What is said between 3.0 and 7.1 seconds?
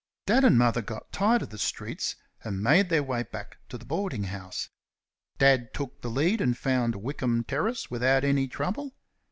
way back to the boarding house. Dad took the lead and found